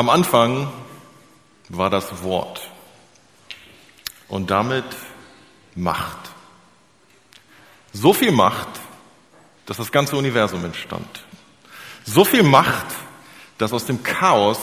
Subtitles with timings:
[0.00, 0.72] Am Anfang
[1.68, 2.70] war das Wort
[4.28, 4.86] und damit
[5.74, 6.16] Macht.
[7.92, 8.80] So viel Macht,
[9.66, 11.26] dass das ganze Universum entstand.
[12.06, 12.86] So viel Macht,
[13.58, 14.58] dass aus dem Chaos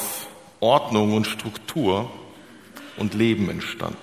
[0.60, 2.10] Ordnung und Struktur
[2.96, 4.00] und Leben entstand.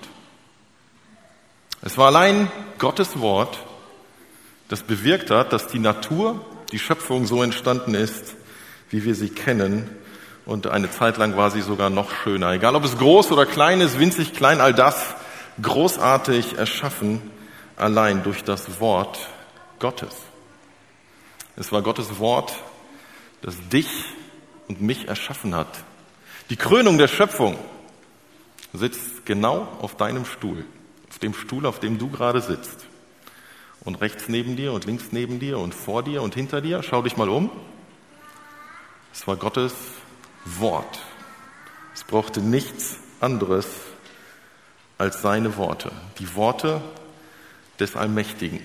[1.81, 3.59] Es war allein Gottes Wort,
[4.69, 8.37] das bewirkt hat, dass die Natur, die Schöpfung so entstanden ist,
[8.89, 10.04] wie wir sie kennen.
[10.45, 12.51] Und eine Zeit lang war sie sogar noch schöner.
[12.51, 15.15] Egal ob es groß oder klein ist, winzig klein, all das
[15.61, 17.21] großartig erschaffen,
[17.77, 19.19] allein durch das Wort
[19.79, 20.15] Gottes.
[21.55, 22.53] Es war Gottes Wort,
[23.41, 23.89] das dich
[24.67, 25.67] und mich erschaffen hat.
[26.49, 27.57] Die Krönung der Schöpfung
[28.73, 30.65] sitzt genau auf deinem Stuhl,
[31.09, 32.85] auf dem Stuhl, auf dem du gerade sitzt.
[33.81, 37.01] Und rechts neben dir und links neben dir und vor dir und hinter dir, schau
[37.01, 37.49] dich mal um.
[39.13, 39.73] Es war Gottes
[40.45, 40.99] Wort.
[41.93, 43.67] Es brauchte nichts anderes
[44.97, 46.81] als seine Worte, die Worte
[47.79, 48.61] des Allmächtigen.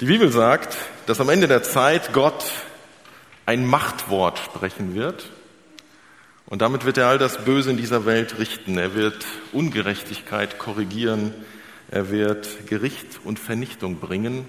[0.00, 2.44] Die Bibel sagt, dass am Ende der Zeit Gott
[3.46, 5.30] ein Machtwort sprechen wird
[6.46, 8.76] und damit wird er all das Böse in dieser Welt richten.
[8.76, 11.32] Er wird Ungerechtigkeit korrigieren.
[11.90, 14.46] Er wird Gericht und Vernichtung bringen.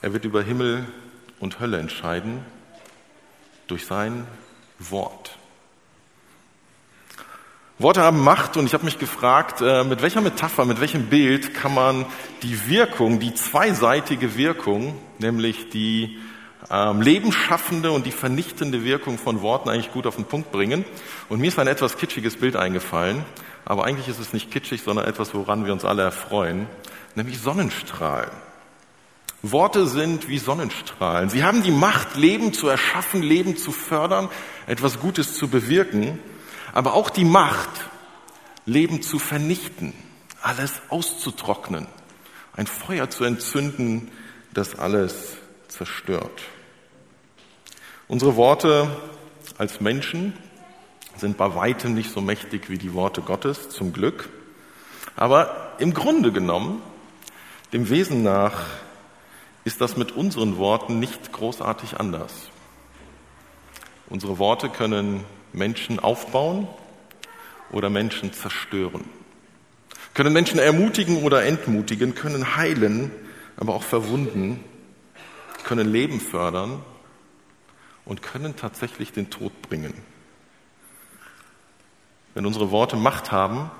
[0.00, 0.84] Er wird über Himmel
[1.38, 2.44] und Hölle entscheiden
[3.68, 4.26] durch sein
[4.90, 5.36] Wort.
[7.78, 11.52] Worte haben Macht und ich habe mich gefragt, äh, mit welcher Metapher, mit welchem Bild
[11.54, 12.06] kann man
[12.42, 16.18] die Wirkung, die zweiseitige Wirkung, nämlich die
[16.70, 20.84] ähm, lebensschaffende und die vernichtende Wirkung von Worten eigentlich gut auf den Punkt bringen.
[21.28, 23.24] Und mir ist ein etwas kitschiges Bild eingefallen,
[23.64, 26.66] aber eigentlich ist es nicht kitschig, sondern etwas, woran wir uns alle erfreuen,
[27.14, 28.30] nämlich Sonnenstrahlen.
[29.42, 31.28] Worte sind wie Sonnenstrahlen.
[31.28, 34.28] Sie haben die Macht, Leben zu erschaffen, Leben zu fördern,
[34.66, 36.18] etwas Gutes zu bewirken
[36.72, 37.90] aber auch die Macht,
[38.64, 39.92] Leben zu vernichten,
[40.40, 41.86] alles auszutrocknen,
[42.54, 44.10] ein Feuer zu entzünden,
[44.52, 45.36] das alles
[45.68, 46.42] zerstört.
[48.08, 48.88] Unsere Worte
[49.58, 50.34] als Menschen
[51.16, 54.28] sind bei weitem nicht so mächtig wie die Worte Gottes, zum Glück.
[55.14, 56.82] Aber im Grunde genommen,
[57.72, 58.66] dem Wesen nach,
[59.64, 62.32] ist das mit unseren Worten nicht großartig anders.
[64.08, 66.66] Unsere Worte können Menschen aufbauen
[67.70, 69.04] oder Menschen zerstören.
[70.14, 73.10] Können Menschen ermutigen oder entmutigen, können heilen,
[73.56, 74.62] aber auch verwunden,
[75.64, 76.82] können Leben fördern
[78.04, 79.94] und können tatsächlich den Tod bringen.
[82.34, 83.70] Wenn unsere Worte Macht haben,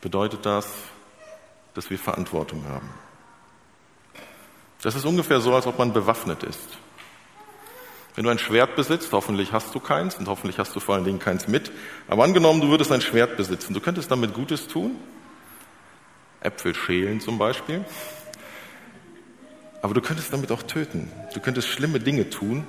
[0.00, 0.68] bedeutet das,
[1.74, 2.88] dass wir Verantwortung haben.
[4.86, 6.78] Das ist ungefähr so, als ob man bewaffnet ist.
[8.14, 11.02] Wenn du ein Schwert besitzt, hoffentlich hast du keins und hoffentlich hast du vor allen
[11.02, 11.72] Dingen keins mit.
[12.06, 14.92] Aber angenommen, du würdest ein Schwert besitzen, du könntest damit Gutes tun.
[16.38, 17.84] Äpfel schälen zum Beispiel.
[19.82, 21.10] Aber du könntest damit auch töten.
[21.34, 22.64] Du könntest schlimme Dinge tun.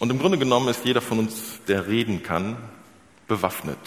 [0.00, 2.56] Und im Grunde genommen ist jeder von uns, der reden kann,
[3.28, 3.78] bewaffnet.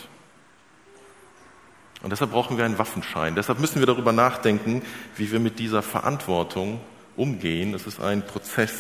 [2.08, 3.36] Und deshalb brauchen wir einen Waffenschein.
[3.36, 4.82] Deshalb müssen wir darüber nachdenken,
[5.18, 6.80] wie wir mit dieser Verantwortung
[7.18, 7.74] umgehen.
[7.74, 8.72] Es ist ein Prozess,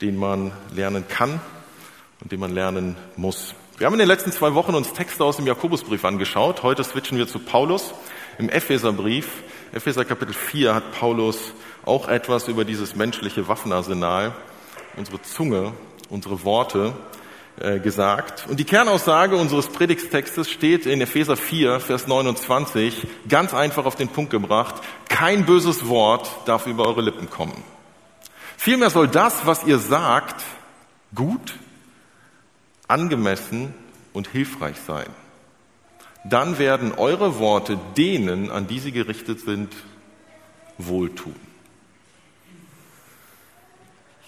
[0.00, 1.40] den man lernen kann
[2.20, 3.54] und den man lernen muss.
[3.78, 6.64] Wir haben in den letzten zwei Wochen uns Texte aus dem Jakobusbrief angeschaut.
[6.64, 7.94] Heute switchen wir zu Paulus.
[8.38, 9.28] Im Epheserbrief,
[9.72, 11.52] Epheser Kapitel 4, hat Paulus
[11.84, 14.34] auch etwas über dieses menschliche Waffenarsenal,
[14.96, 15.72] unsere Zunge,
[16.08, 16.94] unsere Worte
[17.56, 18.46] gesagt.
[18.48, 24.08] Und die Kernaussage unseres Predigtextes steht in Epheser 4, Vers 29, ganz einfach auf den
[24.08, 24.82] Punkt gebracht.
[25.08, 27.62] Kein böses Wort darf über eure Lippen kommen.
[28.56, 30.42] Vielmehr soll das, was ihr sagt,
[31.14, 31.54] gut,
[32.88, 33.74] angemessen
[34.12, 35.06] und hilfreich sein.
[36.24, 39.74] Dann werden eure Worte denen, an die sie gerichtet sind,
[40.78, 41.36] wohltun.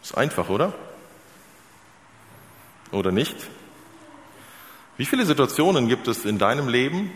[0.02, 0.74] Ist einfach, oder?
[2.92, 3.36] Oder nicht?
[4.96, 7.10] Wie viele Situationen gibt es in deinem Leben,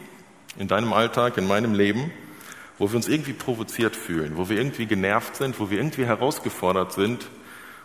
[0.59, 2.11] in deinem Alltag, in meinem Leben,
[2.79, 6.93] wo wir uns irgendwie provoziert fühlen, wo wir irgendwie genervt sind, wo wir irgendwie herausgefordert
[6.93, 7.27] sind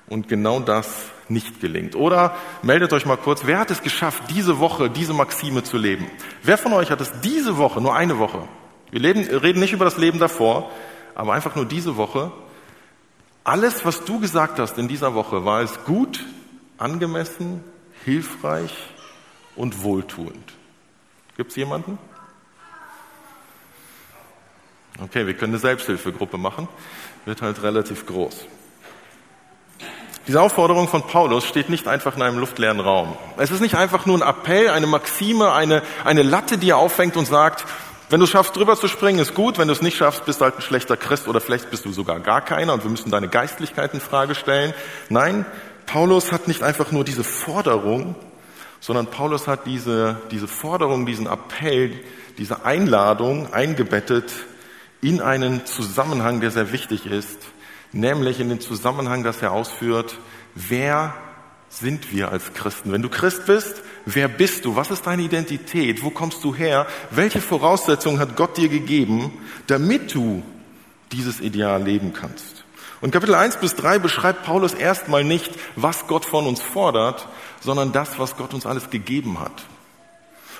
[0.08, 1.96] und genau das nicht gelingt.
[1.96, 6.08] Oder meldet euch mal kurz, wer hat es geschafft, diese Woche diese Maxime zu leben?
[6.44, 8.48] Wer von euch hat es diese Woche, nur eine Woche,
[8.92, 10.72] wir leben, reden nicht über das Leben davor,
[11.16, 12.32] aber einfach nur diese Woche,
[13.44, 16.24] alles, was du gesagt hast in dieser Woche, war es gut,
[16.78, 17.64] angemessen,
[18.06, 18.72] hilfreich
[19.56, 20.54] und wohltuend.
[21.36, 21.98] Gibt es jemanden?
[25.04, 26.70] Okay, wir können eine Selbsthilfegruppe machen.
[27.26, 28.46] Wird halt relativ groß.
[30.28, 33.16] Diese Aufforderung von Paulus steht nicht einfach in einem luftleeren Raum.
[33.38, 37.18] Es ist nicht einfach nur ein Appell, eine Maxime, eine, eine Latte, die er auffängt
[37.18, 37.66] und sagt,
[38.10, 39.58] wenn du schaffst, drüber zu springen, ist gut.
[39.58, 41.92] Wenn du es nicht schaffst, bist du halt ein schlechter Christ oder vielleicht bist du
[41.92, 44.74] sogar gar keiner und wir müssen deine Geistlichkeit in Frage stellen.
[45.10, 45.46] Nein,
[45.86, 48.16] Paulus hat nicht einfach nur diese Forderung,
[48.80, 52.00] sondern Paulus hat diese, diese Forderung, diesen Appell,
[52.38, 54.32] diese Einladung eingebettet
[55.02, 57.40] in einen Zusammenhang, der sehr wichtig ist,
[57.92, 60.18] nämlich in den Zusammenhang, dass er ausführt,
[60.54, 61.16] wer
[61.70, 62.92] sind wir als Christen?
[62.92, 64.76] Wenn du Christ bist, wer bist du?
[64.76, 66.04] Was ist deine Identität?
[66.04, 66.88] Wo kommst du her?
[67.12, 69.34] Welche Voraussetzungen hat Gott dir gegeben,
[69.68, 70.44] damit du
[71.12, 72.55] dieses Ideal leben kannst?
[73.06, 77.28] Und Kapitel 1 bis 3 beschreibt Paulus erstmal nicht, was Gott von uns fordert,
[77.62, 79.64] sondern das, was Gott uns alles gegeben hat.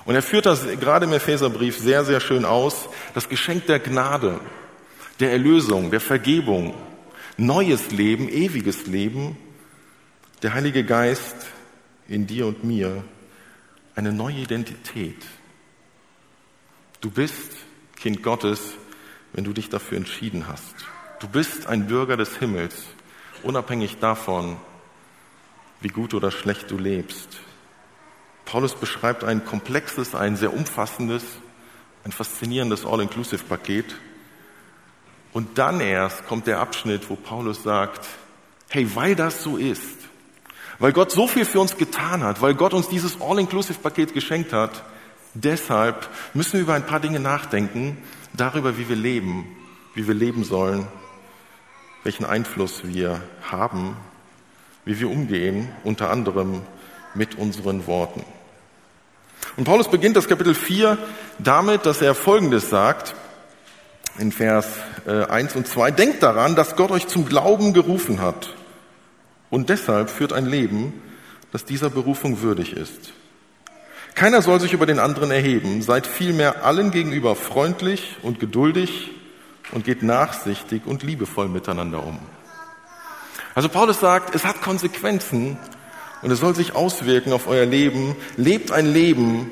[0.06, 2.88] Und er führt das gerade im Epheserbrief sehr, sehr schön aus.
[3.16, 4.40] Das Geschenk der Gnade,
[5.20, 6.76] der Erlösung, der Vergebung,
[7.36, 9.38] neues Leben, ewiges Leben,
[10.44, 11.48] der Heilige Geist
[12.08, 13.04] in dir und mir,
[13.96, 15.26] eine neue Identität.
[17.02, 17.54] Du bist
[17.96, 18.76] Kind Gottes,
[19.34, 20.95] wenn du dich dafür entschieden hast.
[21.26, 22.76] Du bist ein Bürger des Himmels,
[23.42, 24.58] unabhängig davon,
[25.82, 27.40] wie gut oder schlecht du lebst.
[28.46, 31.24] Paulus beschreibt ein komplexes, ein sehr umfassendes,
[32.04, 33.96] ein faszinierendes All-Inclusive-Paket.
[35.34, 38.06] Und dann erst kommt der Abschnitt, wo Paulus sagt,
[38.70, 39.98] hey, weil das so ist,
[40.78, 44.84] weil Gott so viel für uns getan hat, weil Gott uns dieses All-Inclusive-Paket geschenkt hat,
[45.34, 47.98] deshalb müssen wir über ein paar Dinge nachdenken,
[48.34, 49.48] darüber, wie wir leben,
[49.96, 50.88] wie wir leben sollen,
[52.06, 53.20] welchen Einfluss wir
[53.50, 53.98] haben,
[54.86, 56.62] wie wir umgehen, unter anderem
[57.16, 58.24] mit unseren Worten.
[59.58, 61.00] Und Paulus beginnt das Kapitel 4
[61.40, 63.16] damit, dass er Folgendes sagt,
[64.20, 64.68] in Vers
[65.08, 68.54] 1 äh, und 2, denkt daran, dass Gott euch zum Glauben gerufen hat
[69.50, 71.02] und deshalb führt ein Leben,
[71.52, 73.14] das dieser Berufung würdig ist.
[74.14, 79.10] Keiner soll sich über den anderen erheben, seid vielmehr allen gegenüber freundlich und geduldig
[79.76, 82.18] und geht nachsichtig und liebevoll miteinander um.
[83.56, 85.58] Also Paulus sagt, es hat Konsequenzen
[86.22, 88.16] und es soll sich auswirken auf euer Leben.
[88.38, 89.52] Lebt ein Leben,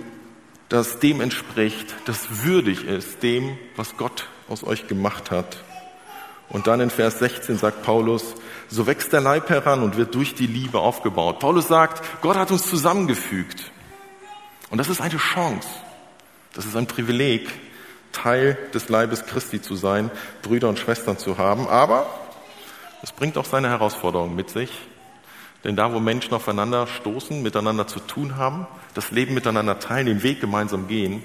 [0.70, 5.62] das dem entspricht, das würdig ist, dem, was Gott aus euch gemacht hat.
[6.48, 8.36] Und dann in Vers 16 sagt Paulus,
[8.70, 11.40] so wächst der Leib heran und wird durch die Liebe aufgebaut.
[11.40, 13.72] Paulus sagt, Gott hat uns zusammengefügt.
[14.70, 15.68] Und das ist eine Chance.
[16.54, 17.50] Das ist ein Privileg,
[18.14, 20.10] Teil des Leibes Christi zu sein,
[20.42, 21.68] Brüder und Schwestern zu haben.
[21.68, 22.08] Aber
[23.02, 24.72] es bringt auch seine Herausforderungen mit sich.
[25.66, 30.24] Denn da, wo Menschen aufeinander stoßen, miteinander zu tun haben, das Leben miteinander teilen, den
[30.24, 31.22] Weg gemeinsam gehen,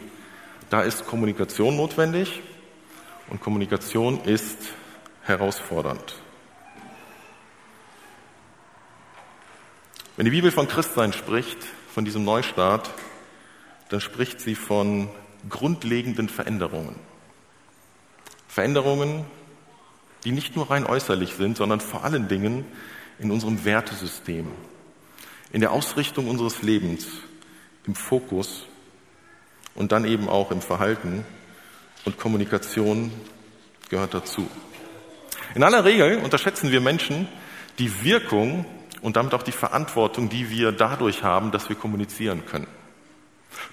[0.71, 2.43] da ist Kommunikation notwendig.
[3.31, 4.59] Und Kommunikation ist
[5.23, 6.15] herausfordernd.
[10.17, 11.59] Wenn die Bibel von Christsein spricht,
[11.95, 12.91] von diesem Neustart,
[13.89, 15.09] dann spricht sie von
[15.49, 16.97] grundlegenden Veränderungen.
[18.49, 19.25] Veränderungen,
[20.25, 22.65] die nicht nur rein äußerlich sind, sondern vor allen Dingen
[23.19, 24.49] in unserem Wertesystem,
[25.53, 27.07] in der Ausrichtung unseres Lebens,
[27.87, 28.65] im Fokus
[29.75, 31.25] und dann eben auch im Verhalten.
[32.05, 33.11] Und Kommunikation
[33.91, 34.49] gehört dazu.
[35.55, 37.29] In aller Regel unterschätzen wir Menschen
[37.79, 38.67] die Wirkung
[39.01, 42.67] und damit auch die Verantwortung, die wir dadurch haben, dass wir kommunizieren können.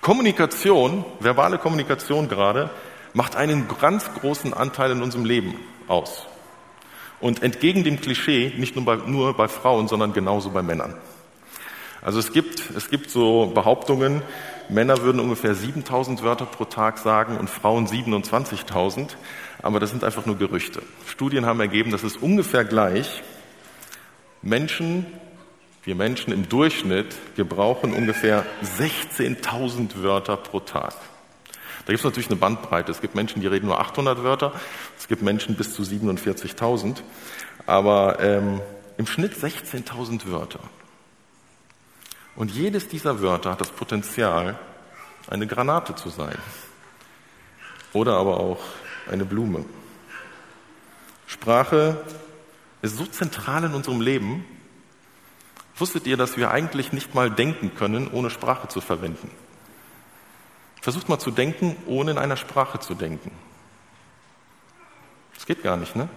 [0.02, 2.70] Kommunikation, verbale Kommunikation gerade,
[3.14, 5.56] macht einen ganz großen Anteil in unserem Leben
[5.88, 6.28] aus.
[7.20, 10.96] Und entgegen dem Klischee, nicht nur bei, nur bei Frauen, sondern genauso bei Männern.
[12.02, 14.22] Also es gibt, es gibt so Behauptungen,
[14.70, 19.10] Männer würden ungefähr 7000 Wörter pro Tag sagen und Frauen 27.000,
[19.62, 20.82] aber das sind einfach nur Gerüchte.
[21.08, 23.24] Studien haben ergeben, das ist ungefähr gleich.
[24.42, 25.08] Menschen,
[25.86, 28.46] wir Menschen im Durchschnitt gebrauchen ungefähr
[28.78, 30.94] 16.000 Wörter pro Tag.
[31.86, 32.92] Da gibt es natürlich eine Bandbreite.
[32.92, 34.54] Es gibt Menschen, die reden nur 800 Wörter.
[34.98, 36.98] Es gibt Menschen bis zu 47.000.
[37.68, 38.62] Aber ähm,
[38.98, 40.62] im Schnitt 16.000 Wörter.
[42.36, 44.58] Und jedes dieser Wörter hat das Potenzial,
[45.28, 46.38] eine Granate zu sein.
[47.94, 48.60] Oder aber auch
[49.10, 49.66] eine Blume.
[51.28, 52.02] Sprache
[52.82, 54.46] ist so zentral in unserem Leben.
[55.78, 59.30] Wusstet ihr, dass wir eigentlich nicht mal denken können, ohne Sprache zu verwenden?
[60.82, 63.32] Versucht mal zu denken, ohne in einer Sprache zu denken.
[65.34, 66.08] Das geht gar nicht, ne?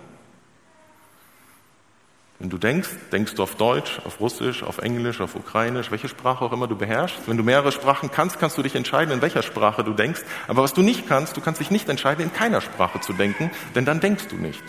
[2.38, 6.44] Wenn du denkst, denkst du auf Deutsch, auf Russisch, auf Englisch, auf Ukrainisch, welche Sprache
[6.44, 7.26] auch immer du beherrschst.
[7.26, 10.20] Wenn du mehrere Sprachen kannst, kannst du dich entscheiden, in welcher Sprache du denkst.
[10.46, 13.50] Aber was du nicht kannst, du kannst dich nicht entscheiden, in keiner Sprache zu denken,
[13.74, 14.62] denn dann denkst du nicht.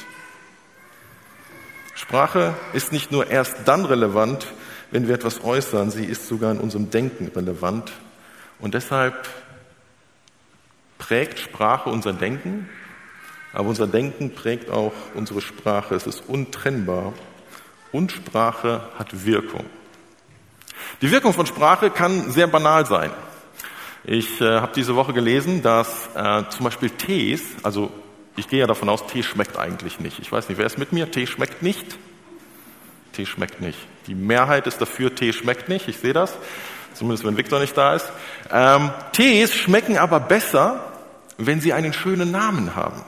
[1.93, 4.47] Sprache ist nicht nur erst dann relevant,
[4.91, 7.91] wenn wir etwas äußern, sie ist sogar in unserem Denken relevant.
[8.59, 9.27] Und deshalb
[10.97, 12.69] prägt Sprache unser Denken,
[13.53, 15.95] aber unser Denken prägt auch unsere Sprache.
[15.95, 17.13] Es ist untrennbar
[17.91, 19.65] und Sprache hat Wirkung.
[21.01, 23.11] Die Wirkung von Sprache kann sehr banal sein.
[24.03, 27.91] Ich äh, habe diese Woche gelesen, dass äh, zum Beispiel Tees, also
[28.35, 30.19] ich gehe ja davon aus, Tee schmeckt eigentlich nicht.
[30.19, 31.11] Ich weiß nicht, wer ist mit mir?
[31.11, 31.97] Tee schmeckt nicht.
[33.13, 33.77] Tee schmeckt nicht.
[34.09, 35.87] Die Mehrheit ist dafür, Tee schmeckt nicht.
[35.87, 36.33] Ich sehe das.
[36.95, 38.11] Zumindest wenn Viktor nicht da ist.
[38.51, 40.79] Ähm, Tees schmecken aber besser,
[41.37, 43.03] wenn sie einen schönen Namen haben.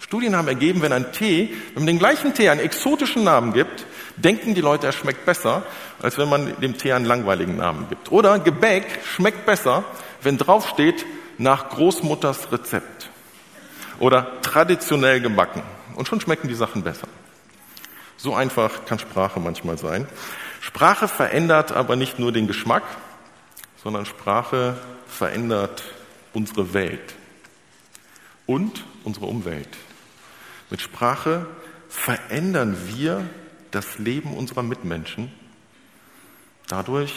[0.00, 3.84] Studien haben ergeben, wenn ein Tee, wenn man den gleichen Tee einen exotischen Namen gibt,
[4.16, 5.64] denken die Leute, er schmeckt besser,
[6.00, 8.10] als wenn man dem Tee einen langweiligen Namen gibt.
[8.10, 9.84] Oder Gebäck schmeckt besser,
[10.22, 11.04] wenn draufsteht,
[11.36, 13.10] nach Großmutters Rezept.
[13.98, 15.62] Oder traditionell gebacken.
[15.94, 17.06] Und schon schmecken die Sachen besser.
[18.18, 20.06] So einfach kann Sprache manchmal sein.
[20.60, 22.82] Sprache verändert aber nicht nur den Geschmack,
[23.82, 25.84] sondern Sprache verändert
[26.34, 27.14] unsere Welt
[28.44, 29.68] und unsere Umwelt.
[30.68, 31.46] Mit Sprache
[31.88, 33.24] verändern wir
[33.70, 35.32] das Leben unserer Mitmenschen
[36.66, 37.14] dadurch,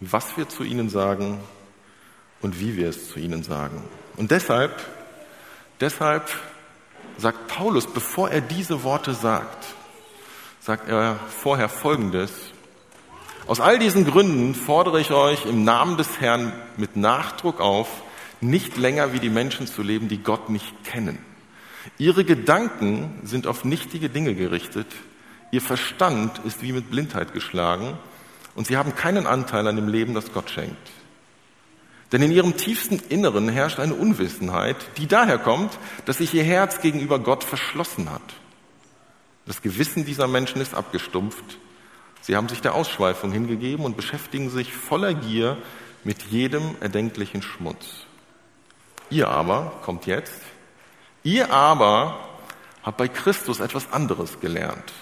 [0.00, 1.38] was wir zu ihnen sagen
[2.40, 3.84] und wie wir es zu ihnen sagen.
[4.16, 4.72] Und deshalb,
[5.80, 6.30] deshalb
[7.18, 9.66] sagt Paulus, bevor er diese Worte sagt,
[10.60, 12.30] sagt er vorher Folgendes.
[13.46, 17.88] Aus all diesen Gründen fordere ich euch im Namen des Herrn mit Nachdruck auf,
[18.40, 21.18] nicht länger wie die Menschen zu leben, die Gott nicht kennen.
[21.98, 24.86] Ihre Gedanken sind auf nichtige Dinge gerichtet,
[25.50, 27.98] ihr Verstand ist wie mit Blindheit geschlagen
[28.54, 30.90] und sie haben keinen Anteil an dem Leben, das Gott schenkt.
[32.12, 36.80] Denn in ihrem tiefsten Inneren herrscht eine Unwissenheit, die daher kommt, dass sich ihr Herz
[36.80, 38.39] gegenüber Gott verschlossen hat.
[39.46, 41.58] Das Gewissen dieser Menschen ist abgestumpft.
[42.20, 45.56] Sie haben sich der Ausschweifung hingegeben und beschäftigen sich voller Gier
[46.04, 48.06] mit jedem erdenklichen Schmutz.
[49.10, 50.40] Ihr aber, kommt jetzt,
[51.22, 52.20] ihr aber
[52.82, 54.92] habt bei Christus etwas anderes gelernt.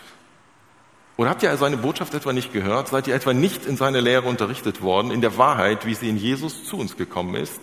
[1.16, 2.88] Oder habt ihr seine Botschaft etwa nicht gehört?
[2.88, 6.16] Seid ihr etwa nicht in seine Lehre unterrichtet worden, in der Wahrheit, wie sie in
[6.16, 7.60] Jesus zu uns gekommen ist?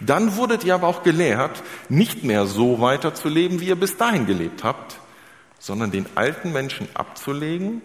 [0.00, 4.62] Dann wurdet ihr aber auch gelehrt, nicht mehr so weiterzuleben, wie ihr bis dahin gelebt
[4.62, 5.00] habt,
[5.58, 7.82] sondern den alten Menschen abzulegen,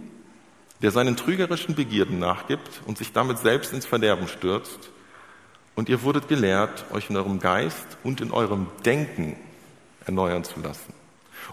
[0.82, 4.92] der seinen trügerischen Begierden nachgibt und sich damit selbst ins Verderben stürzt.
[5.76, 9.36] Und ihr wurdet gelehrt, euch in eurem Geist und in eurem Denken
[10.06, 10.94] erneuern zu lassen.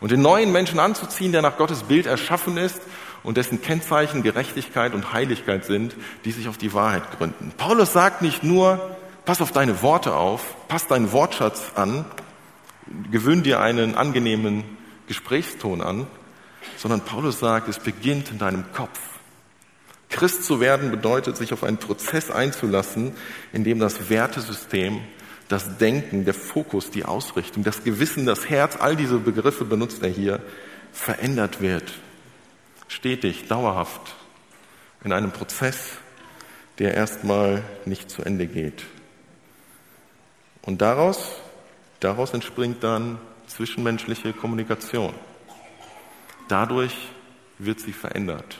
[0.00, 2.80] Und den neuen Menschen anzuziehen, der nach Gottes Bild erschaffen ist
[3.22, 7.52] und dessen Kennzeichen Gerechtigkeit und Heiligkeit sind, die sich auf die Wahrheit gründen.
[7.56, 12.04] Paulus sagt nicht nur, pass auf deine Worte auf, pass deinen Wortschatz an,
[13.10, 14.64] gewöhn dir einen angenehmen
[15.10, 16.06] Gesprächston an,
[16.76, 19.00] sondern Paulus sagt, es beginnt in deinem Kopf.
[20.08, 23.12] Christ zu werden bedeutet, sich auf einen Prozess einzulassen,
[23.52, 25.00] in dem das Wertesystem,
[25.48, 30.10] das Denken, der Fokus, die Ausrichtung, das Gewissen, das Herz, all diese Begriffe benutzt er
[30.10, 30.40] hier,
[30.92, 31.92] verändert wird
[32.86, 34.14] stetig, dauerhaft
[35.04, 35.92] in einem Prozess,
[36.78, 38.84] der erstmal nicht zu Ende geht.
[40.62, 41.32] Und daraus,
[42.00, 43.18] daraus entspringt dann
[43.50, 45.12] zwischenmenschliche Kommunikation.
[46.48, 46.94] Dadurch
[47.58, 48.58] wird sie verändert.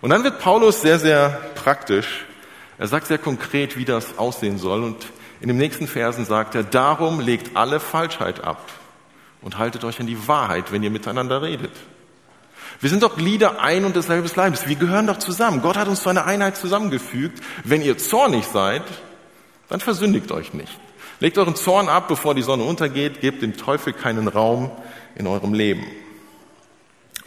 [0.00, 2.26] Und dann wird Paulus sehr, sehr praktisch.
[2.78, 4.82] Er sagt sehr konkret, wie das aussehen soll.
[4.82, 5.06] Und
[5.40, 8.70] in den nächsten Versen sagt er, darum legt alle Falschheit ab
[9.40, 11.72] und haltet euch an die Wahrheit, wenn ihr miteinander redet.
[12.80, 14.66] Wir sind doch Glieder ein und desselben Leibes.
[14.66, 15.62] Wir gehören doch zusammen.
[15.62, 17.40] Gott hat uns zu einer Einheit zusammengefügt.
[17.62, 18.82] Wenn ihr zornig seid,
[19.68, 20.78] dann versündigt euch nicht.
[21.22, 23.20] Legt euren Zorn ab, bevor die Sonne untergeht.
[23.20, 24.72] Gebt dem Teufel keinen Raum
[25.14, 25.86] in eurem Leben.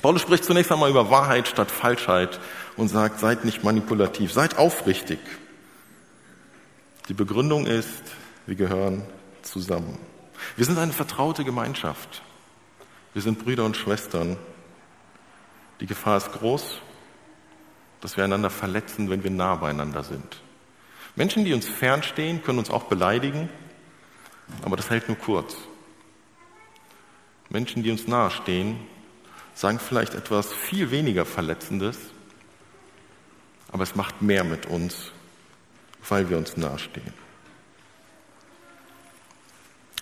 [0.01, 2.41] Paulus spricht zunächst einmal über Wahrheit statt Falschheit
[2.75, 5.19] und sagt, seid nicht manipulativ, seid aufrichtig.
[7.07, 8.03] Die Begründung ist,
[8.45, 9.03] wir gehören
[9.43, 9.97] zusammen.
[10.57, 12.21] Wir sind eine vertraute Gemeinschaft.
[13.13, 14.35] Wir sind Brüder und Schwestern.
[15.79, 16.81] Die Gefahr ist groß,
[18.01, 20.41] dass wir einander verletzen, wenn wir nah beieinander sind.
[21.15, 23.47] Menschen, die uns fernstehen, können uns auch beleidigen,
[24.63, 25.55] aber das hält nur kurz.
[27.49, 28.77] Menschen, die uns nahestehen,
[29.53, 31.97] sagen vielleicht etwas viel weniger Verletzendes,
[33.71, 35.11] aber es macht mehr mit uns,
[36.07, 37.13] weil wir uns nahestehen.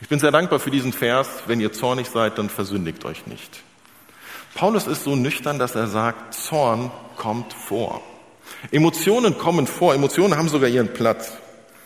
[0.02, 1.44] Ich bin sehr dankbar für diesen Vers.
[1.48, 3.64] Wenn ihr zornig seid, dann versündigt euch nicht.
[4.54, 8.02] Paulus ist so nüchtern, dass er sagt, Zorn kommt vor.
[8.72, 9.96] Emotionen kommen vor.
[9.96, 11.38] Emotionen haben sogar ihren Platz.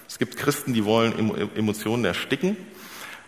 [0.07, 2.57] Es gibt Christen, die wollen Emotionen ersticken.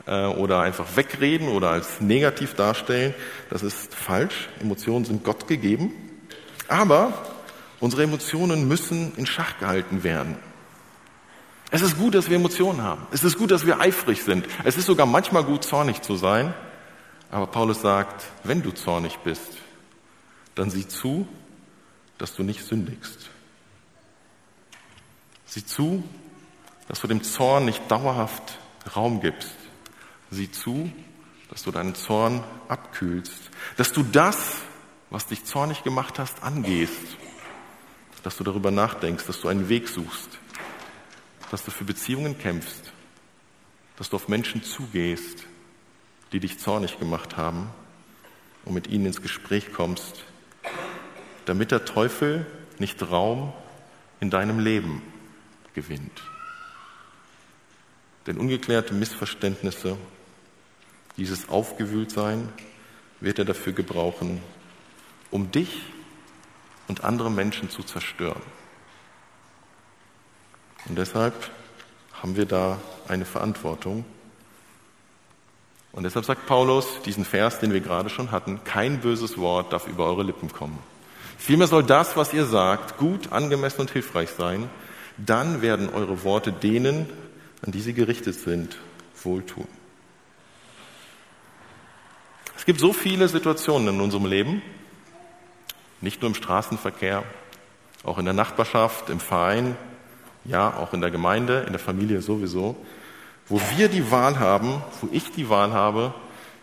[0.10, 3.14] äh, oder einfach wegreden oder als negativ darstellen.
[3.50, 4.50] Das ist falsch.
[4.60, 5.94] Emotionen sind Gott gegeben.
[6.68, 7.14] Aber
[7.80, 10.36] unsere Emotionen müssen in Schach gehalten werden.
[11.72, 13.06] Es ist gut, dass wir Emotionen haben.
[13.12, 14.46] Es ist gut, dass wir eifrig sind.
[14.64, 16.54] Es ist sogar manchmal gut, zornig zu sein.
[17.30, 19.58] Aber Paulus sagt, wenn du zornig bist,
[20.56, 21.28] dann sieh zu,
[22.18, 23.30] dass du nicht sündigst.
[25.46, 26.04] Sieh zu,
[26.90, 28.58] dass du dem Zorn nicht dauerhaft
[28.96, 29.56] Raum gibst.
[30.32, 30.92] Sieh zu,
[31.50, 34.58] dass du deinen Zorn abkühlst, dass du das,
[35.10, 37.18] was dich zornig gemacht hast, angehst,
[38.24, 40.40] dass du darüber nachdenkst, dass du einen Weg suchst,
[41.52, 42.92] dass du für Beziehungen kämpfst,
[43.98, 45.46] dass du auf Menschen zugehst,
[46.32, 47.70] die dich zornig gemacht haben
[48.66, 50.24] und mit ihnen ins Gespräch kommst,
[51.46, 52.48] damit der Teufel
[52.80, 53.54] nicht Raum
[54.20, 55.02] in deinem Leben
[55.74, 56.22] gewinnt.
[58.28, 59.98] Denn ungeklärte Missverständnisse,
[61.18, 62.50] dieses Aufgewühltsein,
[63.20, 64.42] wird er dafür gebrauchen,
[65.32, 65.82] um dich
[66.88, 68.42] und andere Menschen zu zerstören.
[70.88, 71.34] Und deshalb
[72.22, 74.06] haben wir da eine Verantwortung.
[75.92, 79.88] Und deshalb sagt Paulus diesen Vers, den wir gerade schon hatten, kein böses Wort darf
[79.88, 80.78] über eure Lippen kommen.
[81.38, 84.70] Vielmehr soll das, was ihr sagt, gut, angemessen und hilfreich sein.
[85.18, 87.10] Dann werden eure Worte denen,
[87.62, 88.78] an die sie gerichtet sind,
[89.24, 89.68] wohltun.
[92.58, 94.62] Es gibt so viele Situationen in unserem Leben,
[96.02, 97.24] nicht nur im Straßenverkehr,
[98.04, 99.76] auch in der Nachbarschaft, im Verein,
[100.46, 102.76] ja, auch in der Gemeinde, in der Familie sowieso,
[103.48, 106.14] wo wir die Wahl haben, wo ich die Wahl habe,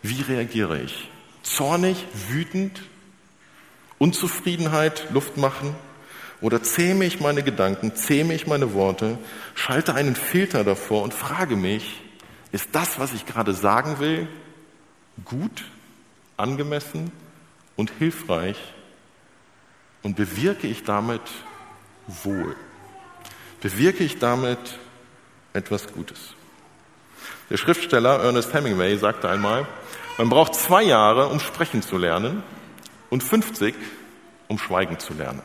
[0.03, 1.11] wie reagiere ich?
[1.43, 2.83] Zornig, wütend,
[3.99, 5.75] Unzufriedenheit, Luft machen?
[6.41, 9.19] Oder zähme ich meine Gedanken, zähme ich meine Worte,
[9.55, 12.03] schalte einen Filter davor und frage mich,
[12.53, 14.29] ist das, was ich gerade sagen will,
[15.25, 15.65] gut,
[16.37, 17.11] angemessen
[17.75, 18.57] und hilfreich?
[20.03, 21.23] Und bewirke ich damit
[22.07, 22.55] Wohl?
[23.61, 24.79] Bewirke ich damit
[25.53, 26.35] etwas Gutes?
[27.51, 29.67] Der Schriftsteller Ernest Hemingway sagte einmal,
[30.19, 32.43] man braucht zwei Jahre, um sprechen zu lernen
[33.11, 33.75] und 50,
[34.49, 35.43] um schweigen zu lernen.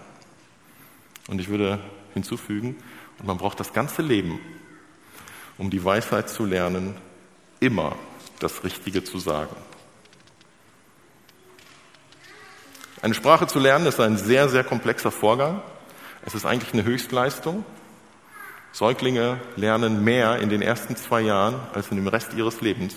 [1.28, 1.80] Und ich würde
[2.14, 2.76] hinzufügen,
[3.20, 4.40] und man braucht das ganze Leben,
[5.58, 6.96] um die Weisheit zu lernen,
[7.60, 7.96] immer
[8.40, 9.56] das Richtige zu sagen.
[13.02, 15.62] Eine Sprache zu lernen ist ein sehr, sehr komplexer Vorgang.
[16.26, 17.66] Es ist eigentlich eine Höchstleistung.
[18.74, 22.96] Säuglinge lernen mehr in den ersten zwei Jahren als in dem Rest ihres Lebens.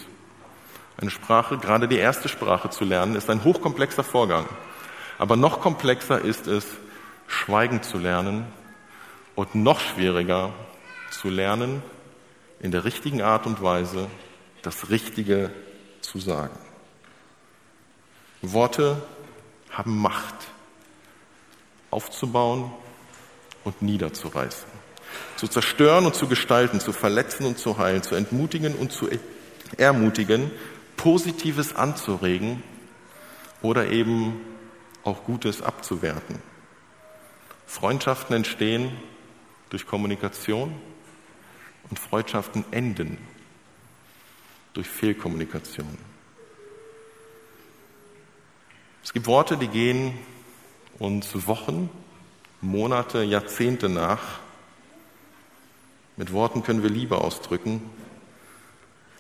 [0.97, 4.47] Eine Sprache, gerade die erste Sprache zu lernen, ist ein hochkomplexer Vorgang.
[5.19, 6.67] Aber noch komplexer ist es,
[7.35, 8.47] Schweigen zu lernen
[9.35, 10.53] und noch schwieriger
[11.11, 11.83] zu lernen,
[12.61, 14.09] in der richtigen Art und Weise
[14.63, 15.51] das Richtige
[16.01, 16.59] zu sagen.
[18.41, 19.03] Worte
[19.71, 20.35] haben Macht,
[21.91, 22.73] aufzubauen
[23.65, 24.69] und niederzureißen,
[25.37, 29.09] zu zerstören und zu gestalten, zu verletzen und zu heilen, zu entmutigen und zu
[29.77, 30.51] ermutigen,
[30.97, 32.63] Positives anzuregen
[33.61, 34.41] oder eben
[35.03, 36.54] auch Gutes abzuwerten.
[37.67, 38.97] Freundschaften entstehen
[39.71, 40.75] durch Kommunikation
[41.91, 43.19] und Freundschaften enden
[44.73, 45.99] durch Fehlkommunikation.
[49.03, 50.19] Es gibt Worte, die gehen
[50.99, 51.91] uns Wochen,
[52.61, 54.41] Monate, Jahrzehnte nach.
[56.17, 57.83] Mit Worten können wir Liebe ausdrücken,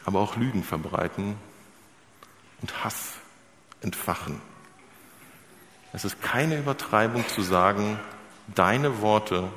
[0.04, 1.36] aber auch Lügen verbreiten
[2.60, 3.14] und Hass
[3.82, 4.40] entfachen.
[5.92, 8.00] Es ist keine Übertreibung zu sagen,
[8.48, 9.50] deine Worte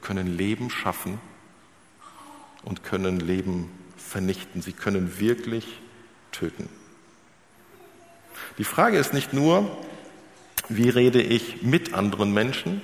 [0.00, 1.20] können Leben schaffen
[2.64, 4.62] und können Leben vernichten.
[4.62, 5.80] Sie können wirklich
[6.32, 6.68] töten.
[8.58, 9.70] Die Frage ist nicht nur,
[10.68, 12.82] wie rede ich mit anderen Menschen,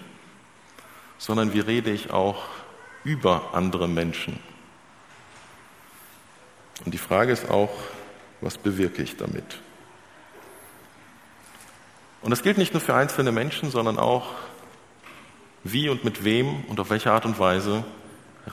[1.18, 2.44] sondern wie rede ich auch
[3.04, 4.38] über andere Menschen.
[6.84, 7.70] Und die Frage ist auch,
[8.40, 9.58] was bewirke ich damit?
[12.22, 14.30] Und das gilt nicht nur für einzelne Menschen, sondern auch,
[15.64, 17.84] wie und mit wem und auf welche Art und Weise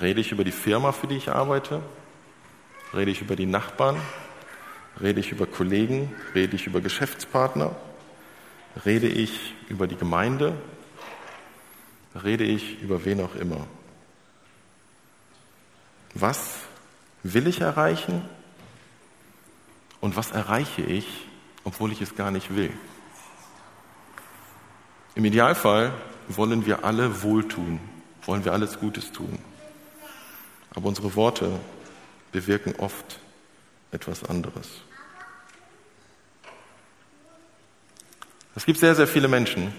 [0.02, 1.82] rede ich über die Firma, für die ich arbeite,
[2.94, 3.98] rede ich über die Nachbarn,
[5.02, 7.76] rede ich über Kollegen, rede ich über Geschäftspartner,
[8.86, 10.54] rede ich über die Gemeinde,
[12.24, 13.68] rede ich über wen auch immer.
[16.14, 16.58] Was
[17.24, 18.22] will ich erreichen?
[20.00, 21.08] Und was erreiche ich,
[21.64, 22.72] obwohl ich es gar nicht will?
[25.16, 25.94] Im Idealfall
[26.28, 27.80] wollen wir alle wohltun,
[28.26, 29.40] wollen wir alles Gutes tun.
[30.72, 31.60] Aber unsere Worte
[32.32, 33.20] bewirken oft
[33.92, 34.70] etwas anderes.
[38.56, 39.74] Es gibt sehr, sehr viele Menschen,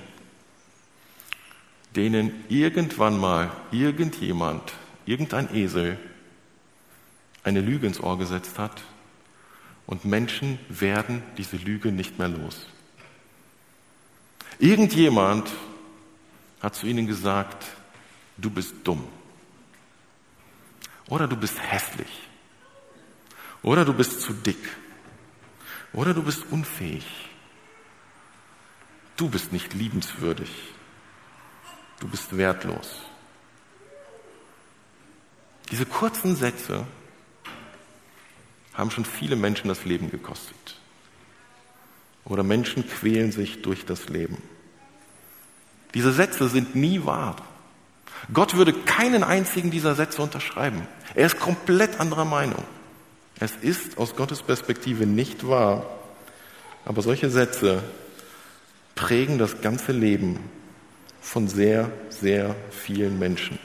[1.95, 4.75] denen irgendwann mal irgendjemand,
[5.07, 5.99] irgendein Esel,
[7.43, 8.83] eine Lüge ins Ohr gesetzt hat
[9.87, 12.67] und Menschen werden diese Lüge nicht mehr los.
[14.59, 15.51] Irgendjemand
[16.61, 17.65] hat zu ihnen gesagt,
[18.37, 19.07] du bist dumm.
[21.09, 22.29] Oder du bist hässlich.
[23.63, 24.59] Oder du bist zu dick.
[25.93, 27.07] Oder du bist unfähig.
[29.17, 30.51] Du bist nicht liebenswürdig.
[32.01, 33.03] Du bist wertlos.
[35.71, 36.87] Diese kurzen Sätze
[38.75, 40.77] haben schon viele Menschen das Leben gekostet.
[42.25, 44.43] Oder Menschen quälen sich durch das Leben.
[45.97, 47.37] Diese Sätze sind nie wahr.
[48.31, 50.87] Gott würde keinen einzigen dieser Sätze unterschreiben.
[51.15, 52.63] Er ist komplett anderer Meinung.
[53.41, 55.87] Es ist aus Gottes Perspektive nicht wahr.
[56.85, 57.83] Aber solche Sätze
[58.95, 60.39] prägen das ganze Leben
[61.23, 63.59] von sehr, sehr vielen Menschen.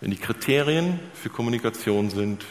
[0.00, 2.44] Wenn die Kriterien für Kommunikation sind,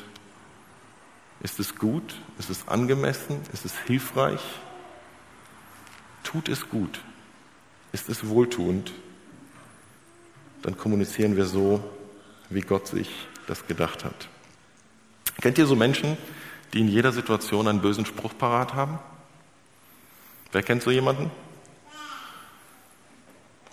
[1.41, 4.39] ist es gut, ist es angemessen, ist es hilfreich,
[6.23, 7.01] tut es gut,
[7.95, 8.91] ist es wohltuend,
[10.63, 11.81] dann kommunizieren wir so,
[12.49, 13.10] wie Gott sich
[13.47, 14.27] das gedacht hat.
[15.39, 16.17] Kennt ihr so Menschen,
[16.73, 18.99] die in jeder Situation einen bösen Spruch parat haben?
[20.51, 21.31] Wer kennt so jemanden?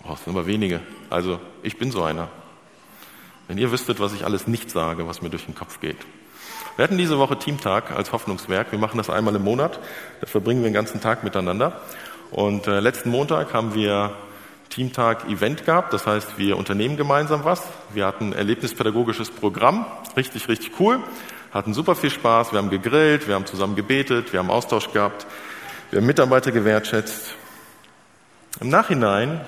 [0.05, 0.79] Oh, es sind aber wenige.
[1.09, 2.29] Also, ich bin so einer.
[3.49, 5.97] Wenn ihr wüsstet, was ich alles nicht sage, was mir durch den Kopf geht.
[6.77, 8.71] Wir hatten diese Woche Teamtag als Hoffnungswerk.
[8.71, 9.79] Wir machen das einmal im Monat.
[10.21, 11.81] Da verbringen wir den ganzen Tag miteinander.
[12.33, 14.15] Und äh, letzten Montag haben wir
[14.69, 15.93] Teamtag Event gehabt.
[15.93, 17.61] Das heißt, wir unternehmen gemeinsam was.
[17.93, 19.85] Wir hatten ein erlebnispädagogisches Programm.
[20.17, 20.99] Richtig, richtig cool.
[21.51, 22.51] Hatten super viel Spaß.
[22.51, 25.27] Wir haben gegrillt, wir haben zusammen gebetet, wir haben Austausch gehabt.
[25.91, 27.35] Wir haben Mitarbeiter gewertschätzt.
[28.61, 29.41] Im Nachhinein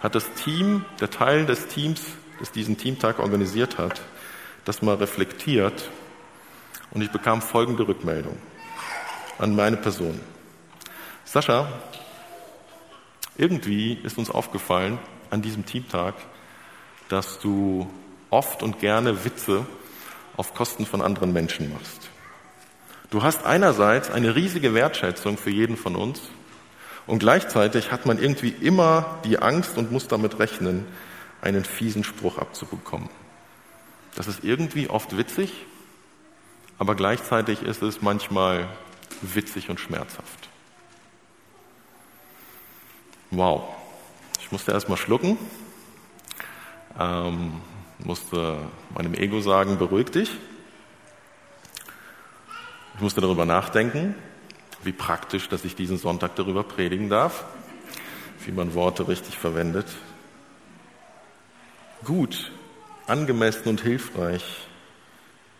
[0.00, 2.02] hat das Team, der Teil des Teams,
[2.38, 4.02] das diesen Teamtag organisiert hat,
[4.66, 5.88] das mal reflektiert
[6.90, 8.36] und ich bekam folgende Rückmeldung
[9.38, 10.20] an meine Person.
[11.26, 11.66] Sascha,
[13.36, 16.14] irgendwie ist uns aufgefallen an diesem Teamtag,
[17.08, 17.90] dass du
[18.30, 19.66] oft und gerne Witze
[20.36, 22.10] auf Kosten von anderen Menschen machst.
[23.10, 26.20] Du hast einerseits eine riesige Wertschätzung für jeden von uns
[27.08, 30.86] und gleichzeitig hat man irgendwie immer die Angst und muss damit rechnen,
[31.42, 33.10] einen fiesen Spruch abzubekommen.
[34.14, 35.52] Das ist irgendwie oft witzig,
[36.78, 38.68] aber gleichzeitig ist es manchmal
[39.22, 40.48] witzig und schmerzhaft.
[43.36, 43.64] Wow.
[44.40, 45.36] Ich musste erstmal schlucken,
[46.98, 47.60] ähm,
[47.98, 48.56] musste
[48.94, 50.30] meinem Ego sagen, beruhig dich.
[52.94, 54.14] Ich musste darüber nachdenken,
[54.84, 57.44] wie praktisch, dass ich diesen Sonntag darüber predigen darf,
[58.46, 59.86] wie man Worte richtig verwendet.
[62.04, 62.52] Gut,
[63.06, 64.66] angemessen und hilfreich,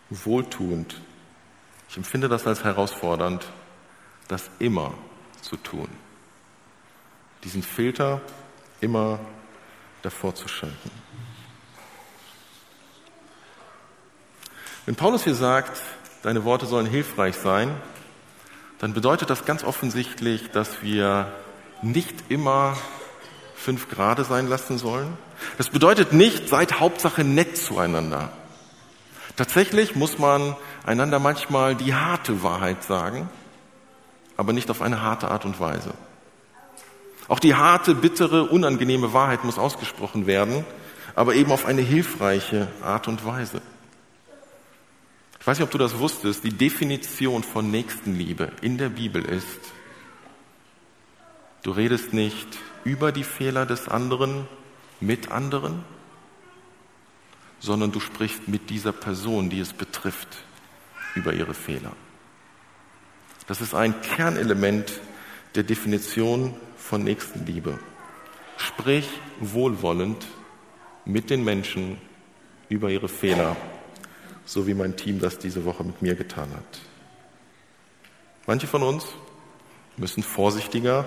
[0.08, 0.98] wohltuend.
[1.90, 3.46] Ich empfinde das als herausfordernd,
[4.28, 4.94] das immer
[5.42, 6.05] zu tun.
[7.44, 8.20] Diesen Filter
[8.80, 9.18] immer
[10.02, 10.90] davor zu schalten.
[14.84, 15.80] Wenn Paulus hier sagt,
[16.22, 17.74] deine Worte sollen hilfreich sein,
[18.78, 21.32] dann bedeutet das ganz offensichtlich, dass wir
[21.82, 22.76] nicht immer
[23.56, 25.18] fünf Grade sein lassen sollen.
[25.58, 28.30] Das bedeutet nicht, seid Hauptsache nett zueinander.
[29.34, 33.28] Tatsächlich muss man einander manchmal die harte Wahrheit sagen,
[34.36, 35.94] aber nicht auf eine harte Art und Weise.
[37.28, 40.64] Auch die harte, bittere, unangenehme Wahrheit muss ausgesprochen werden,
[41.14, 43.60] aber eben auf eine hilfreiche Art und Weise.
[45.40, 49.60] Ich weiß nicht, ob du das wusstest, die Definition von Nächstenliebe in der Bibel ist,
[51.62, 52.46] du redest nicht
[52.84, 54.46] über die Fehler des anderen
[55.00, 55.84] mit anderen,
[57.58, 60.28] sondern du sprichst mit dieser Person, die es betrifft,
[61.14, 61.92] über ihre Fehler.
[63.46, 65.00] Das ist ein Kernelement
[65.54, 66.54] der Definition
[66.86, 67.78] von Nächstenliebe.
[68.56, 69.08] Sprich
[69.40, 70.26] wohlwollend
[71.04, 71.98] mit den Menschen
[72.68, 73.56] über ihre Fehler
[74.46, 76.80] so wie mein Team das diese Woche mit mir getan hat.
[78.46, 79.04] Manche von uns
[79.96, 81.06] müssen vorsichtiger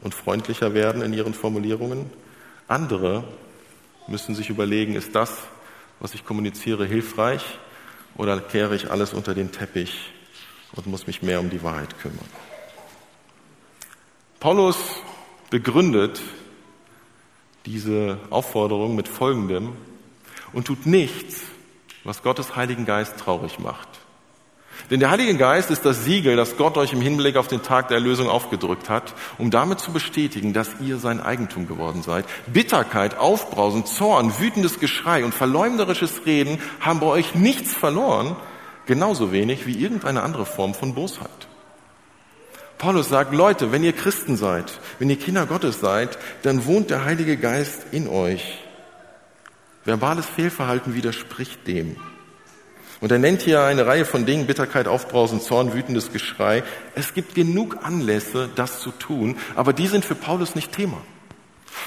[0.00, 2.08] und freundlicher werden in ihren Formulierungen.
[2.68, 3.24] Andere
[4.06, 5.36] müssen sich überlegen, ist das,
[5.98, 7.58] was ich kommuniziere, hilfreich
[8.16, 10.12] oder kehre ich alles unter den Teppich
[10.72, 12.51] und muss mich mehr um die Wahrheit kümmern.
[14.42, 14.76] Paulus
[15.50, 16.20] begründet
[17.64, 19.68] diese Aufforderung mit Folgendem
[20.52, 21.42] und tut nichts,
[22.02, 23.86] was Gottes Heiligen Geist traurig macht.
[24.90, 27.86] Denn der Heilige Geist ist das Siegel, das Gott euch im Hinblick auf den Tag
[27.86, 32.24] der Erlösung aufgedrückt hat, um damit zu bestätigen, dass ihr sein Eigentum geworden seid.
[32.52, 38.34] Bitterkeit, Aufbrausen, Zorn, wütendes Geschrei und verleumderisches Reden haben bei euch nichts verloren,
[38.86, 41.30] genauso wenig wie irgendeine andere Form von Bosheit.
[42.82, 44.64] Paulus sagt, Leute, wenn ihr Christen seid,
[44.98, 48.58] wenn ihr Kinder Gottes seid, dann wohnt der Heilige Geist in euch.
[49.84, 51.94] Verbales Fehlverhalten widerspricht dem.
[53.00, 56.64] Und er nennt hier eine Reihe von Dingen, Bitterkeit, Aufbrausen, Zorn, wütendes Geschrei.
[56.96, 60.98] Es gibt genug Anlässe, das zu tun, aber die sind für Paulus nicht Thema.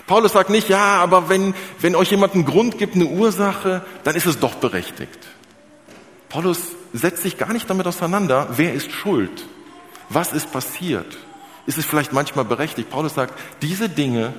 [0.07, 4.15] Paulus sagt nicht, ja, aber wenn, wenn euch jemand einen Grund gibt, eine Ursache, dann
[4.15, 5.19] ist es doch berechtigt.
[6.29, 6.59] Paulus
[6.93, 9.45] setzt sich gar nicht damit auseinander, wer ist schuld?
[10.15, 11.17] Was ist passiert?
[11.65, 12.89] Ist es vielleicht manchmal berechtigt?
[12.89, 14.31] Paulus sagt, diese Dinge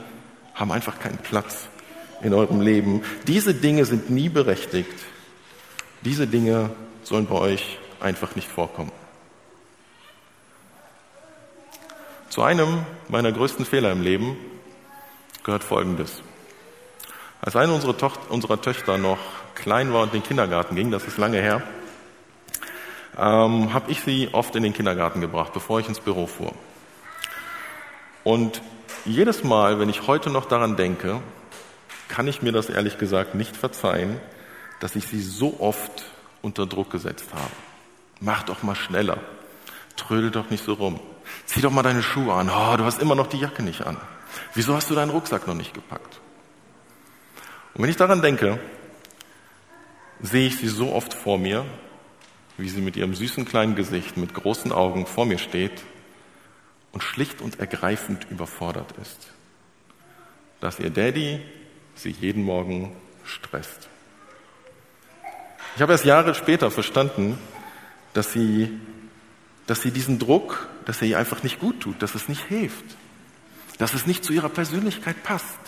[0.54, 1.68] haben einfach keinen Platz
[2.22, 3.02] in eurem Leben.
[3.26, 4.98] Diese Dinge sind nie berechtigt.
[6.00, 6.70] Diese Dinge
[7.02, 8.90] sollen bei euch einfach nicht vorkommen.
[12.30, 14.38] Zu einem meiner größten Fehler im Leben
[15.44, 16.22] gehört Folgendes.
[17.42, 19.18] Als eine unserer, Tochter, unserer Töchter noch
[19.54, 21.62] klein war und in den Kindergarten ging, das ist lange her,
[23.18, 26.52] ähm, habe ich sie oft in den Kindergarten gebracht, bevor ich ins Büro fuhr.
[28.24, 28.60] Und
[29.04, 31.20] jedes Mal, wenn ich heute noch daran denke,
[32.08, 34.20] kann ich mir das ehrlich gesagt nicht verzeihen,
[34.80, 36.04] dass ich sie so oft
[36.42, 37.52] unter Druck gesetzt habe.
[38.20, 39.18] Mach doch mal schneller.
[39.96, 41.00] Trödel doch nicht so rum.
[41.46, 42.50] Zieh doch mal deine Schuhe an.
[42.50, 43.96] Oh, du hast immer noch die Jacke nicht an.
[44.54, 46.20] Wieso hast du deinen Rucksack noch nicht gepackt?
[47.74, 48.58] Und wenn ich daran denke,
[50.20, 51.64] sehe ich sie so oft vor mir,
[52.58, 55.82] wie sie mit ihrem süßen kleinen Gesicht mit großen Augen vor mir steht
[56.92, 59.28] und schlicht und ergreifend überfordert ist,
[60.60, 61.40] dass ihr Daddy
[61.94, 63.88] sie jeden Morgen stresst.
[65.74, 67.38] Ich habe erst Jahre später verstanden,
[68.14, 68.80] dass sie,
[69.66, 72.84] dass sie diesen Druck, dass er ihr einfach nicht gut tut, dass es nicht hilft,
[73.76, 75.58] dass es nicht zu ihrer Persönlichkeit passt,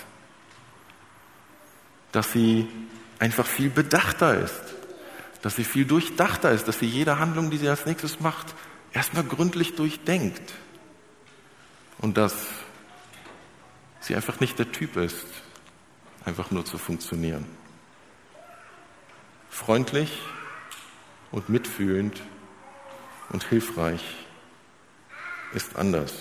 [2.13, 2.67] dass sie
[3.19, 4.68] einfach viel bedachter ist,
[5.43, 8.55] dass sie viel durchdachter ist, dass sie jede Handlung, die sie als nächstes macht,
[8.93, 10.53] erstmal gründlich durchdenkt
[11.99, 12.35] und dass
[14.01, 15.27] sie einfach nicht der Typ ist,
[16.25, 17.47] einfach nur zu funktionieren
[19.59, 20.21] freundlich
[21.31, 22.23] und mitfühlend
[23.31, 24.03] und hilfreich
[25.53, 26.13] ist anders.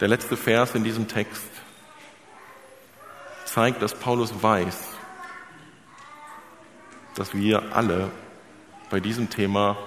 [0.00, 1.48] Der letzte Vers in diesem Text
[3.56, 4.76] zeigt, dass Paulus weiß,
[7.14, 8.10] dass wir alle
[8.90, 9.78] bei diesem Thema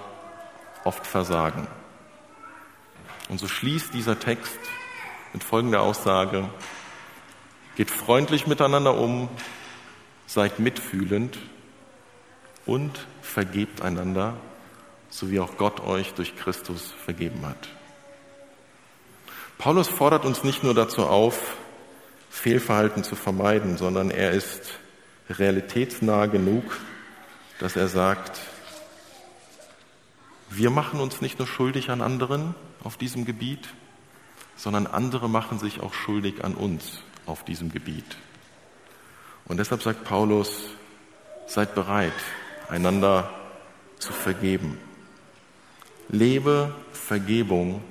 [0.82, 1.68] oft versagen.
[3.28, 4.58] Und so schließt dieser Text
[5.32, 6.50] mit folgender Aussage,
[7.76, 9.28] Geht freundlich miteinander um,
[10.26, 11.38] seid mitfühlend
[12.66, 14.34] und vergebt einander,
[15.10, 17.68] so wie auch Gott euch durch Christus vergeben hat.
[19.58, 21.56] Paulus fordert uns nicht nur dazu auf,
[22.40, 24.72] Fehlverhalten zu vermeiden, sondern er ist
[25.28, 26.64] realitätsnah genug,
[27.58, 28.40] dass er sagt,
[30.48, 33.68] wir machen uns nicht nur schuldig an anderen auf diesem Gebiet,
[34.56, 38.16] sondern andere machen sich auch schuldig an uns auf diesem Gebiet.
[39.44, 40.62] Und deshalb sagt Paulus,
[41.46, 42.14] seid bereit,
[42.70, 43.28] einander
[43.98, 44.78] zu vergeben.
[46.08, 47.82] Lebe Vergebung,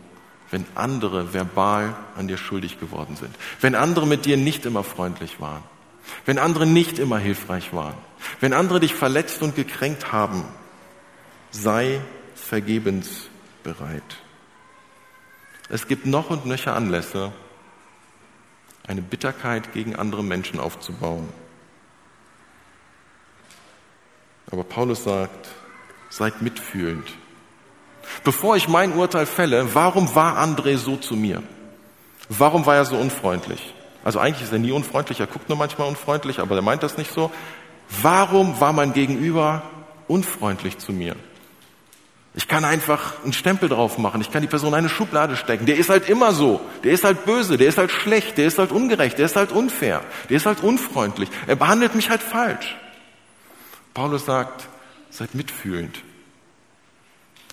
[0.52, 3.36] wenn andere verbal an dir schuldig geworden sind.
[3.62, 5.64] Wenn andere mit dir nicht immer freundlich waren.
[6.26, 7.96] Wenn andere nicht immer hilfreich waren.
[8.40, 10.44] Wenn andere dich verletzt und gekränkt haben.
[11.52, 12.02] Sei
[12.36, 14.04] vergebensbereit.
[15.70, 17.32] Es gibt noch und nöcher Anlässe,
[18.88, 21.30] eine Bitterkeit gegen andere Menschen aufzubauen.
[24.52, 25.50] Aber Paulus sagt,
[26.10, 27.08] seid mitfühlend.
[28.24, 31.44] Bevor ich mein Urteil fälle, warum war André so zu mir?
[32.30, 33.74] Warum war er so unfreundlich?
[34.04, 36.98] Also eigentlich ist er nie unfreundlich, er guckt nur manchmal unfreundlich, aber er meint das
[36.98, 37.32] nicht so.
[38.02, 39.64] Warum war mein Gegenüber
[40.08, 41.16] unfreundlich zu mir?
[42.36, 44.22] Ich kann einfach einen Stempel drauf machen.
[44.22, 45.66] Ich kann die Person in eine Schublade stecken.
[45.66, 46.62] Der ist halt immer so.
[46.84, 47.58] Der ist halt böse.
[47.58, 48.38] Der ist halt schlecht.
[48.38, 49.18] Der ist halt ungerecht.
[49.18, 50.02] Der ist halt unfair.
[50.30, 51.30] Der ist halt unfreundlich.
[51.48, 52.78] Er behandelt mich halt falsch.
[53.96, 54.68] Paulus sagt,
[55.10, 56.00] seid mitfühlend.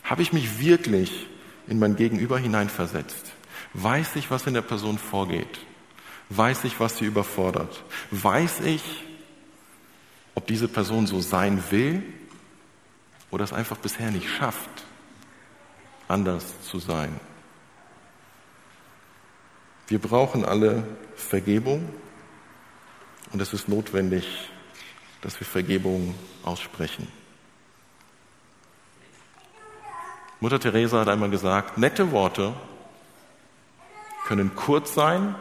[0.07, 1.27] Habe ich mich wirklich
[1.67, 3.33] in mein Gegenüber hineinversetzt?
[3.75, 5.61] Weiß ich, was in der Person vorgeht?
[6.31, 7.85] Weiß ich, was sie überfordert?
[8.11, 8.83] Weiß ich,
[10.35, 12.03] ob diese Person so sein will
[13.31, 14.71] oder es einfach bisher nicht schafft,
[16.09, 17.21] anders zu sein.
[19.89, 21.89] Wir brauchen alle Vergebung
[23.33, 24.25] Und es ist notwendig,
[25.21, 27.07] dass wir Vergebung aussprechen.
[30.41, 32.53] Mutter Teresa hat einmal gesagt, nette Worte
[34.27, 35.35] können kurz sein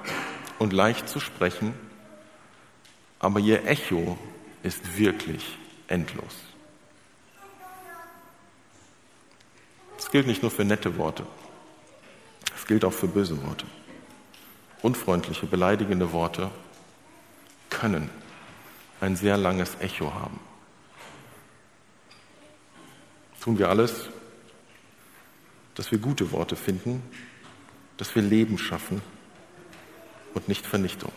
[0.58, 1.74] und leicht zu sprechen,
[3.20, 4.18] aber ihr Echo
[4.64, 6.36] ist wirklich endlos.
[9.98, 11.26] Das gilt nicht nur für nette Worte,
[12.56, 13.66] es gilt auch für böse Worte.
[14.82, 16.52] Unfreundliche, beleidigende Worte
[17.70, 18.10] können
[19.02, 20.40] ein sehr langes Echo haben.
[23.42, 24.10] Tun wir alles,
[25.76, 27.04] dass wir gute Worte finden,
[27.98, 29.02] dass wir Leben schaffen
[30.34, 31.12] und nicht Vernichtung.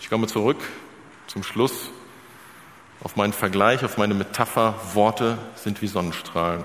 [0.00, 0.58] Ich komme zurück
[1.26, 1.90] zum Schluss
[3.02, 4.74] auf meinen Vergleich, auf meine Metapher.
[4.94, 6.64] Worte sind wie Sonnenstrahlen.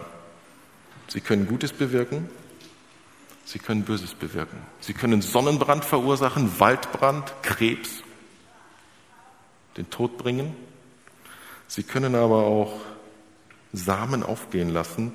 [1.08, 2.30] Sie können Gutes bewirken,
[3.46, 4.58] sie können Böses bewirken.
[4.80, 8.04] Sie können Sonnenbrand verursachen, Waldbrand, Krebs,
[9.78, 10.56] den Tod bringen.
[11.68, 12.80] Sie können aber auch
[13.74, 15.12] Samen aufgehen lassen.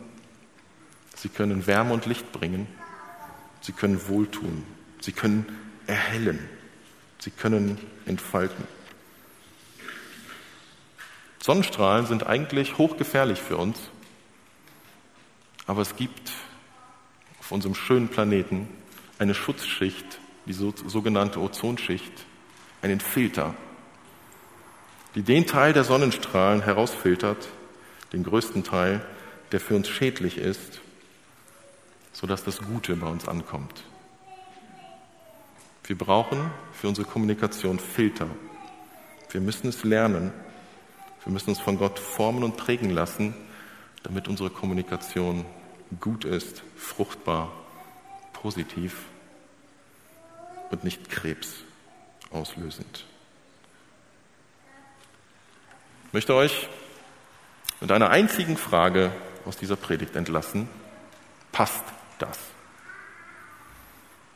[1.21, 2.67] Sie können Wärme und Licht bringen.
[3.61, 4.65] Sie können wohltun.
[5.03, 5.45] Sie können
[5.87, 6.39] erhellen.
[7.19, 8.65] Sie können entfalten.
[11.43, 13.79] Sonnenstrahlen sind eigentlich hochgefährlich für uns,
[15.67, 16.33] aber es gibt
[17.39, 18.67] auf unserem schönen Planeten
[19.19, 22.13] eine Schutzschicht, die sogenannte Ozonschicht,
[22.81, 23.55] einen Filter,
[25.15, 27.49] die den Teil der Sonnenstrahlen herausfiltert,
[28.15, 29.05] den größten Teil,
[29.53, 30.81] der für uns schädlich ist,
[32.12, 33.85] sodass das Gute bei uns ankommt.
[35.85, 38.29] Wir brauchen für unsere Kommunikation Filter.
[39.31, 40.33] Wir müssen es lernen.
[41.25, 43.35] Wir müssen uns von Gott formen und prägen lassen,
[44.03, 45.44] damit unsere Kommunikation
[46.01, 47.53] gut ist, fruchtbar,
[48.33, 49.05] positiv
[50.70, 51.49] und nicht Krebs
[52.31, 53.05] auslösend.
[56.07, 56.68] Ich möchte euch
[57.81, 59.12] mit einer einzigen Frage
[59.44, 60.68] aus dieser Predigt entlassen.
[61.53, 61.85] Passt
[62.21, 62.39] das?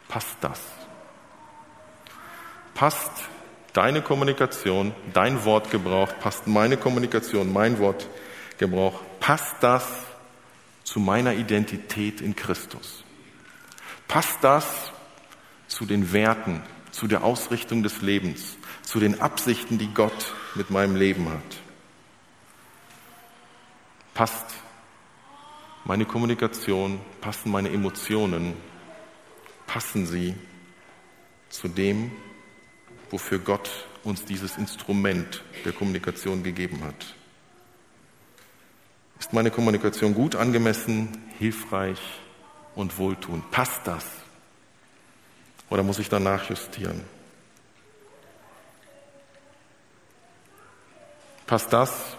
[0.09, 0.61] Passt das?
[2.75, 3.11] Passt
[3.73, 9.87] deine Kommunikation, dein Wortgebrauch, passt meine Kommunikation, mein Wortgebrauch, passt das
[10.85, 13.05] zu meiner Identität in Christus?
[14.07, 14.67] Passt das
[15.67, 20.95] zu den Werten, zu der Ausrichtung des Lebens, zu den Absichten, die Gott mit meinem
[20.95, 21.61] Leben hat?
[24.15, 24.47] Passt
[25.85, 28.55] meine Kommunikation, passen meine Emotionen,
[29.67, 30.35] passen sie
[31.51, 32.11] zu dem,
[33.11, 33.71] wofür Gott
[34.03, 37.15] uns dieses Instrument der Kommunikation gegeben hat?
[39.19, 42.01] Ist meine Kommunikation gut angemessen, hilfreich
[42.75, 43.51] und wohltuend?
[43.51, 44.07] Passt das?
[45.71, 47.03] Oder muss ich danach justieren?
[51.47, 52.17] Passt das,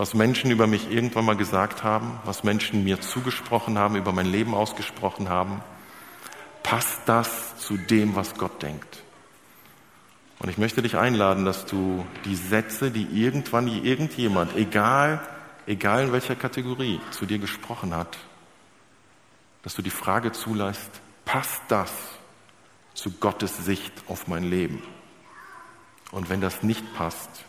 [0.00, 4.24] was Menschen über mich irgendwann mal gesagt haben, was Menschen mir zugesprochen haben, über mein
[4.24, 5.60] Leben ausgesprochen haben,
[6.62, 9.02] passt das zu dem, was Gott denkt?
[10.38, 15.20] Und ich möchte dich einladen, dass du die Sätze, die irgendwann die irgendjemand, egal,
[15.66, 18.16] egal in welcher Kategorie, zu dir gesprochen hat,
[19.64, 21.92] dass du die Frage zulässt, passt das
[22.94, 24.82] zu Gottes Sicht auf mein Leben?
[26.10, 27.44] Und wenn das nicht passt,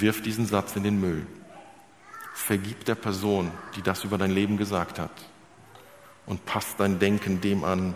[0.00, 1.26] Wirf diesen Satz in den Müll.
[2.34, 5.10] Vergib der Person, die das über dein Leben gesagt hat.
[6.26, 7.94] Und passt dein Denken dem an,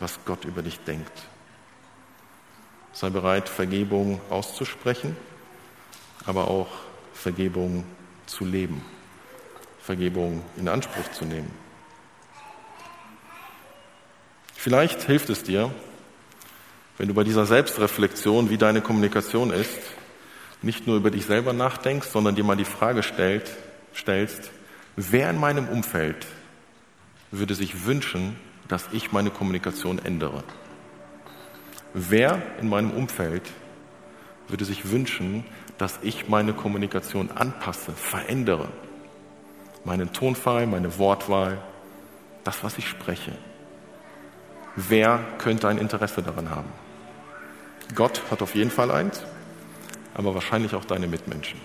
[0.00, 1.12] was Gott über dich denkt.
[2.92, 5.16] Sei bereit, Vergebung auszusprechen,
[6.26, 6.68] aber auch
[7.12, 7.84] Vergebung
[8.26, 8.82] zu leben,
[9.80, 11.50] Vergebung in Anspruch zu nehmen.
[14.54, 15.70] Vielleicht hilft es dir,
[16.96, 19.78] wenn du bei dieser Selbstreflexion, wie deine Kommunikation ist,
[20.62, 23.50] nicht nur über dich selber nachdenkst, sondern dir mal die Frage stellt,
[23.94, 24.50] stellst,
[24.96, 26.26] wer in meinem Umfeld
[27.30, 28.36] würde sich wünschen,
[28.68, 30.42] dass ich meine Kommunikation ändere?
[31.92, 33.42] Wer in meinem Umfeld
[34.48, 35.44] würde sich wünschen,
[35.78, 38.68] dass ich meine Kommunikation anpasse, verändere?
[39.84, 41.58] Meinen Tonfall, meine Wortwahl,
[42.42, 43.32] das, was ich spreche.
[44.76, 46.72] Wer könnte ein Interesse daran haben?
[47.94, 49.22] Gott hat auf jeden Fall eins
[50.14, 51.60] aber wahrscheinlich auch deine Mitmenschen.